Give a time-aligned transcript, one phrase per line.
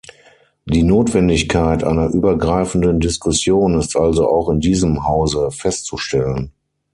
[0.65, 6.51] Die Notwendigkeit einer übergreifenden Diskussion ist also auch in diesem Hause festzustellen.